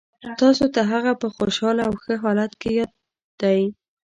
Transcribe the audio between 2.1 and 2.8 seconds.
حالت کې